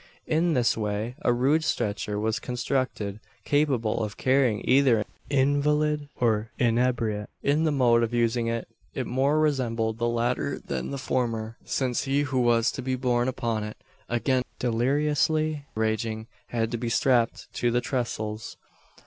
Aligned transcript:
In 0.25 0.55
this 0.55 0.75
way 0.75 1.13
a 1.21 1.31
rude 1.31 1.63
stretcher 1.63 2.19
was 2.19 2.39
constructed, 2.39 3.19
capable 3.45 4.03
of 4.03 4.17
carrying 4.17 4.63
either 4.67 4.97
an 5.01 5.05
invalid 5.29 6.09
or 6.19 6.49
an 6.59 6.69
inebriate. 6.79 7.29
In 7.43 7.65
the 7.65 7.71
mode 7.71 8.01
of 8.01 8.11
using 8.11 8.47
it, 8.47 8.67
it 8.95 9.05
more 9.05 9.39
resembled 9.39 9.99
the 9.99 10.07
latter 10.09 10.57
than 10.57 10.89
the 10.89 10.97
former: 10.97 11.55
since 11.65 12.05
he 12.05 12.21
who 12.23 12.39
was 12.39 12.71
to 12.71 12.81
be 12.81 12.95
borne 12.95 13.27
upon 13.27 13.63
it, 13.63 13.77
again 14.09 14.41
deliriously 14.57 15.67
raging, 15.75 16.25
had 16.47 16.71
to 16.71 16.79
be 16.79 16.89
strapped 16.89 17.53
to 17.53 17.69
the 17.69 17.79
trestles! 17.79 18.57